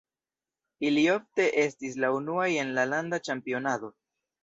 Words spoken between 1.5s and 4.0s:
estis la unuaj en la landa ĉampionado.